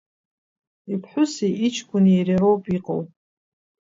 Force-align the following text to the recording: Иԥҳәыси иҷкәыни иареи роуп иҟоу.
Иԥҳәыси 0.93 1.57
иҷкәыни 1.67 2.13
иареи 2.17 2.39
роуп 2.41 2.63
иҟоу. 2.75 3.01